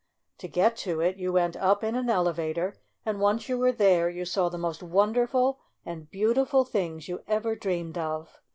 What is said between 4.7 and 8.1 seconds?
wonderful and beautiful things you ever dreamed